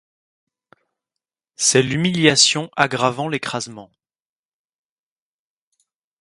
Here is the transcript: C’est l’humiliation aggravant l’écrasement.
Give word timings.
C’est 1.55 1.83
l’humiliation 1.83 2.71
aggravant 2.75 3.27
l’écrasement. 3.29 3.91